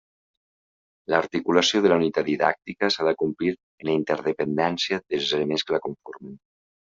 [1.13, 6.35] L'articulació de la unitat didàctica s'ha d'acomplir en la interdependència dels elements que la conformen.